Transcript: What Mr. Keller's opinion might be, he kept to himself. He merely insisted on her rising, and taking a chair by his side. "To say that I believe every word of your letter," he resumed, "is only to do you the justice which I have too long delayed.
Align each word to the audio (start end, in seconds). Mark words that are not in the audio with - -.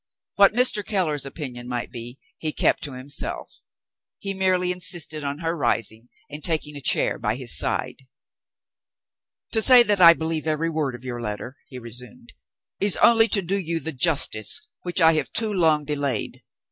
What 0.33 0.53
Mr. 0.55 0.83
Keller's 0.83 1.27
opinion 1.27 1.67
might 1.67 1.91
be, 1.91 2.17
he 2.39 2.51
kept 2.51 2.81
to 2.85 2.93
himself. 2.93 3.61
He 4.17 4.33
merely 4.33 4.71
insisted 4.71 5.23
on 5.23 5.37
her 5.41 5.55
rising, 5.55 6.07
and 6.27 6.43
taking 6.43 6.75
a 6.75 6.81
chair 6.81 7.19
by 7.19 7.35
his 7.35 7.55
side. 7.55 8.07
"To 9.51 9.61
say 9.61 9.83
that 9.83 10.01
I 10.01 10.15
believe 10.15 10.47
every 10.47 10.71
word 10.71 10.95
of 10.95 11.03
your 11.05 11.21
letter," 11.21 11.55
he 11.67 11.77
resumed, 11.77 12.33
"is 12.79 12.97
only 12.97 13.27
to 13.27 13.43
do 13.43 13.55
you 13.59 13.79
the 13.79 13.93
justice 13.93 14.67
which 14.81 14.99
I 15.01 15.13
have 15.13 15.31
too 15.33 15.53
long 15.53 15.85
delayed. 15.85 16.41